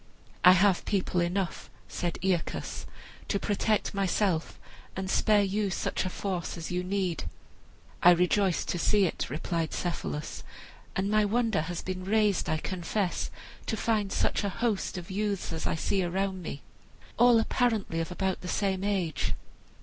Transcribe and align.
"I 0.43 0.53
have 0.53 0.83
people 0.85 1.21
enough," 1.21 1.69
said 1.87 2.17
Aeacus, 2.23 2.87
"to 3.27 3.37
protect 3.37 3.93
myself 3.93 4.59
and 4.95 5.07
spare 5.11 5.43
you 5.43 5.69
such 5.69 6.05
a 6.05 6.09
force 6.09 6.57
as 6.57 6.71
you 6.71 6.83
need." 6.83 7.25
"I 8.01 8.09
rejoice 8.09 8.65
to 8.65 8.79
see 8.79 9.05
it," 9.05 9.29
replied 9.29 9.73
Cephalus, 9.75 10.43
"and 10.95 11.11
my 11.11 11.23
wonder 11.23 11.61
has 11.61 11.83
been 11.83 12.03
raised, 12.03 12.49
I 12.49 12.57
confess, 12.57 13.29
to 13.67 13.77
find 13.77 14.11
such 14.11 14.43
a 14.43 14.49
host 14.49 14.97
of 14.97 15.11
youths 15.11 15.53
as 15.53 15.67
I 15.67 15.75
see 15.75 16.03
around 16.03 16.41
me, 16.41 16.63
all 17.19 17.39
apparently 17.39 17.99
of 17.99 18.09
about 18.11 18.41
the 18.41 18.47
same 18.47 18.83
age. 18.83 19.33